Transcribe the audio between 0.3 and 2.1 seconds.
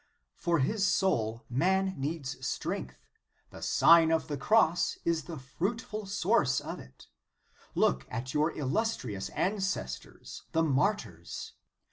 141 For his soul, man